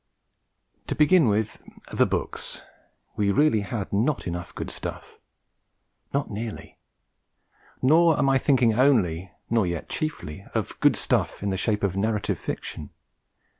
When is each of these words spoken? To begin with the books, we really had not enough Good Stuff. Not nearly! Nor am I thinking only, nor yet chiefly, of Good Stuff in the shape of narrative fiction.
To 0.87 0.95
begin 0.95 1.27
with 1.27 1.61
the 1.93 2.07
books, 2.07 2.63
we 3.15 3.31
really 3.31 3.59
had 3.59 3.93
not 3.93 4.25
enough 4.25 4.55
Good 4.55 4.71
Stuff. 4.71 5.19
Not 6.11 6.31
nearly! 6.31 6.79
Nor 7.83 8.17
am 8.17 8.27
I 8.27 8.39
thinking 8.39 8.73
only, 8.73 9.31
nor 9.51 9.67
yet 9.67 9.89
chiefly, 9.89 10.43
of 10.55 10.79
Good 10.79 10.95
Stuff 10.95 11.43
in 11.43 11.51
the 11.51 11.55
shape 11.57 11.83
of 11.83 11.95
narrative 11.95 12.39
fiction. 12.39 12.89